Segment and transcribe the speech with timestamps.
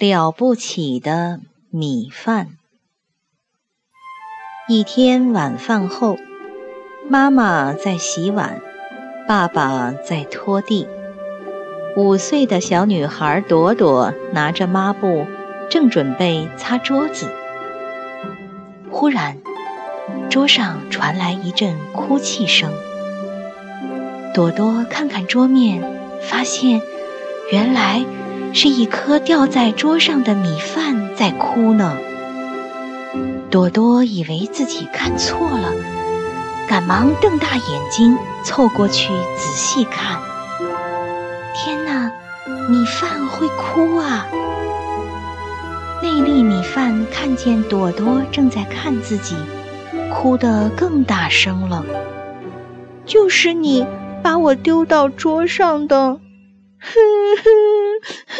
[0.00, 2.56] 了不起的米饭。
[4.66, 6.16] 一天晚饭后，
[7.06, 8.62] 妈妈在洗碗，
[9.28, 10.88] 爸爸在拖地。
[11.98, 15.26] 五岁的小女孩朵朵拿着抹布，
[15.68, 17.26] 正准备擦桌子。
[18.90, 19.36] 忽然，
[20.30, 22.72] 桌上传来一阵哭泣声。
[24.32, 25.84] 朵朵看看桌面，
[26.22, 26.80] 发现
[27.52, 28.02] 原来……
[28.52, 31.96] 是一颗掉在桌上的米饭在哭呢。
[33.50, 35.72] 朵朵以为自己看错了，
[36.68, 40.20] 赶忙瞪大眼睛凑过去仔细看。
[41.54, 42.12] 天哪，
[42.68, 44.26] 米饭会哭啊！
[46.02, 49.36] 那粒米饭看见朵朵正在看自己，
[50.12, 51.84] 哭得更大声了。
[53.04, 53.84] 就是你
[54.22, 56.20] 把我丢到桌上的。
[56.82, 56.94] 哼
[57.36, 57.44] 哼
[58.26, 58.38] 哼！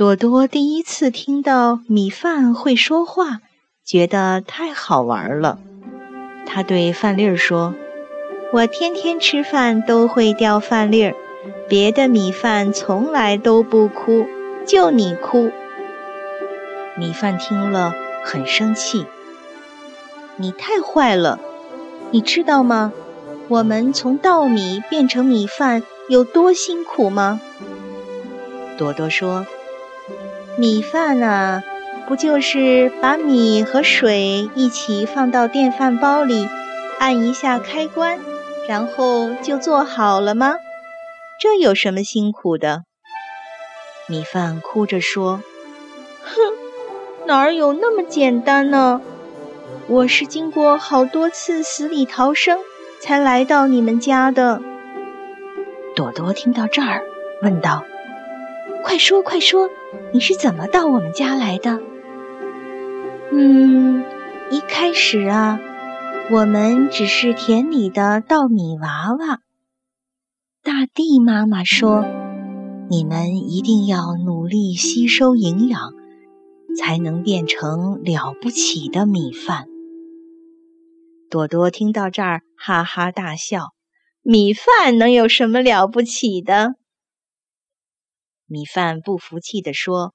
[0.00, 3.40] 朵朵第一次听到米饭会说话，
[3.84, 5.58] 觉得太好玩了。
[6.46, 7.74] 他对饭粒儿说
[8.50, 11.14] ：“我天天吃饭都会掉饭粒儿，
[11.68, 14.24] 别的米饭从来都不哭，
[14.66, 15.50] 就你哭。”
[16.96, 17.92] 米饭听了
[18.24, 19.04] 很生气
[20.36, 21.38] ：“你太坏了，
[22.10, 22.94] 你知道吗？”
[23.48, 27.38] 我们从稻米变成米饭有多辛苦吗？
[28.78, 29.44] 朵朵说
[30.60, 31.64] ：“米饭啊，
[32.06, 36.46] 不就是把米和水一起放到电饭煲里，
[36.98, 38.18] 按一下开关，
[38.68, 40.56] 然后就做好了吗？
[41.40, 42.82] 这有什么辛苦的？”
[44.06, 45.40] 米饭哭着说
[46.22, 46.36] ：“哼，
[47.26, 49.00] 哪儿有那么简单呢？
[49.86, 52.58] 我是经过好多次死里逃生。”
[53.00, 54.60] 才来到你们家的。
[55.96, 57.02] 朵朵听到这儿，
[57.40, 57.82] 问道
[58.82, 59.68] ：“快说，快说，
[60.12, 61.80] 你是怎么到我们家来的？”
[63.32, 64.04] 嗯，
[64.50, 65.60] 一开始啊，
[66.32, 69.40] 我们只是田里的稻米娃娃。
[70.62, 72.04] 大地妈妈说
[72.90, 75.92] ：“你们一定要努力吸收营养，
[76.76, 79.66] 才能变成了不起的米饭。”
[81.30, 83.68] 朵朵听到这儿，哈哈大笑。
[84.22, 86.74] 米饭能有什么了不起的？
[88.50, 90.12] 米饭不服气地说：“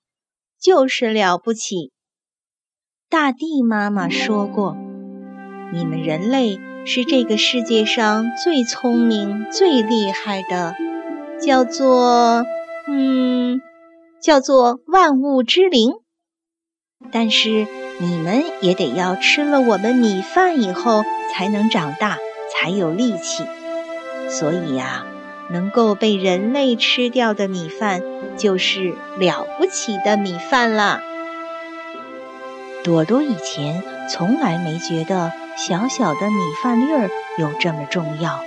[0.59, 1.93] 就是了不起。”
[3.09, 4.75] 大地妈妈说过
[5.71, 10.75] ：“你们人类是这个世界上最聪明、最厉害的，
[11.41, 12.43] 叫做……
[12.89, 13.61] 嗯，
[14.21, 15.93] 叫做万物之灵。”
[17.11, 17.65] 但是。
[17.97, 22.17] 你们也得要吃了我们米饭以后才能长大，
[22.51, 23.45] 才有力气。
[24.27, 25.07] 所以呀，
[25.49, 28.01] 能够被人类吃掉的米饭
[28.37, 31.01] 就是了不起的米饭了。
[32.83, 38.43] 朵朵以前从来没觉得小小的米饭粒儿有这么重要，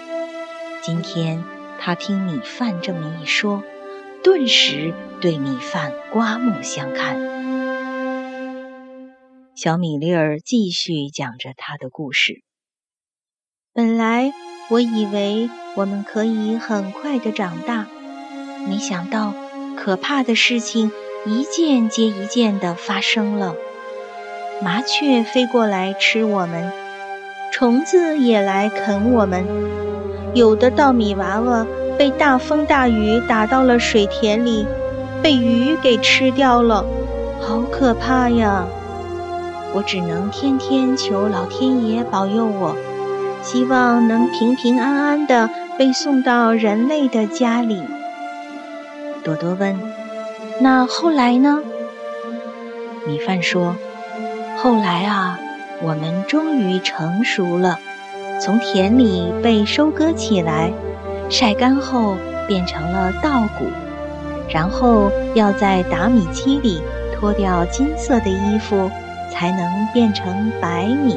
[0.82, 1.43] 今天
[1.81, 3.62] 她听米饭这么一说，
[4.22, 7.19] 顿时对米饭刮目相看。
[9.56, 12.43] 小米粒儿继续讲着他的故事。
[13.72, 14.32] 本来
[14.70, 17.88] 我以为我们可以很快的长大，
[18.69, 19.34] 没想到
[19.88, 20.93] 可怕的事情
[21.25, 23.54] 一件接一件的发生了。
[24.62, 26.71] 麻雀飞过来吃我们，
[27.54, 29.47] 虫子也来啃我们，
[30.34, 31.66] 有的稻米娃娃
[31.97, 34.66] 被大风大雨打到了水田里，
[35.22, 36.84] 被鱼给吃掉了，
[37.41, 38.66] 好可怕呀！
[39.72, 42.76] 我只能天天求老天爷保佑我，
[43.43, 47.82] 希望能平平安安的被送到人类的家里。
[49.28, 49.78] 朵朵问
[50.59, 51.61] ：“那后来呢？”
[53.06, 53.77] 米饭说
[54.56, 55.39] ：“后来啊，
[55.83, 57.78] 我们终于成熟了，
[58.41, 60.72] 从田里被收割起来，
[61.28, 63.67] 晒干后变成了稻谷，
[64.49, 66.81] 然后要在打米机里
[67.14, 68.91] 脱掉金色的衣服。”
[69.31, 71.17] 才能变成白米。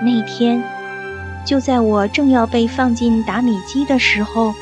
[0.00, 0.62] 那天，
[1.44, 4.54] 就在我正要被放进打米机的时候，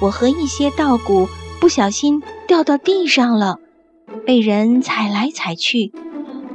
[0.00, 1.28] 我和一些稻谷
[1.60, 3.58] 不小心掉到地上了，
[4.26, 5.92] 被人踩来踩去，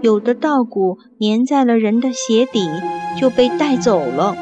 [0.02, 2.68] 有的稻谷粘在了人的鞋底，
[3.20, 4.36] 就被带走了。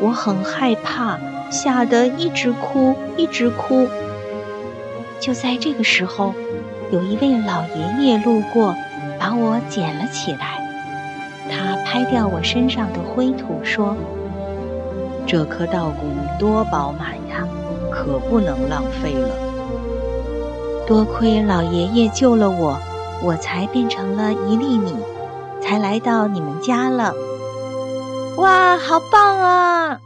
[0.00, 1.18] 我很害怕，
[1.50, 3.86] 吓得一直哭，一直哭。
[5.20, 6.34] 就在这个时候，
[6.90, 8.74] 有一位老爷爷路过。
[9.18, 10.66] 把我捡了起来，
[11.50, 13.94] 他拍掉我身上的灰土，说
[15.28, 16.06] ：“这颗稻谷
[16.38, 17.46] 多饱满呀，
[17.92, 19.28] 可不能浪费了。”
[20.90, 22.76] 多亏老爷爷救了我，
[23.22, 24.92] 我才变成了一粒米，
[25.60, 27.14] 才来到你们家了。
[28.38, 30.00] 哇，好棒啊！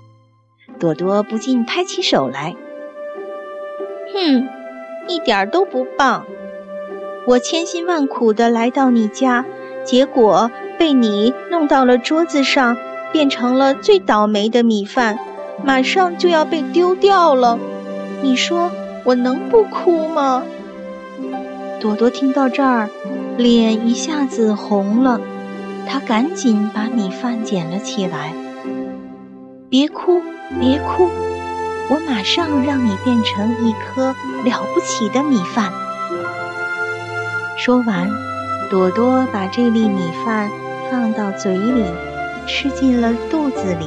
[0.79, 2.55] 朵朵不禁拍起手来。
[4.13, 4.47] 哼，
[5.09, 6.27] 一点都不棒！
[7.27, 9.47] 我千辛万苦的来到你家，
[9.85, 12.77] 结果被你弄到了桌子上，
[13.11, 15.19] 变成了最倒霉的米饭，
[15.65, 17.59] 马上就要被丢掉了。
[18.21, 18.71] 你说
[19.05, 20.43] 我能不哭吗？
[21.85, 22.89] 朵朵听到这儿，
[23.37, 25.21] 脸一下子红了，
[25.87, 28.33] 她赶紧把米饭捡了起来。
[29.69, 30.23] 别哭，
[30.59, 31.11] 别哭，
[31.91, 34.15] 我马上让你变成一颗
[34.47, 35.71] 了不起的米饭。
[37.59, 38.11] 说完，
[38.71, 40.51] 朵朵把这粒米饭
[40.91, 41.85] 放到嘴里，
[42.47, 43.87] 吃进了肚子里。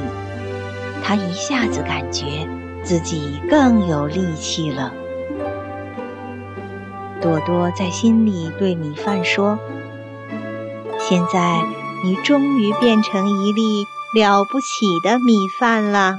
[1.02, 2.48] 她一下子感觉
[2.84, 4.92] 自己更有力气了。
[7.20, 9.58] 朵朵在心里对米饭说
[11.00, 11.62] ：“现在
[12.04, 16.18] 你终于变成一粒了不起的米饭了。”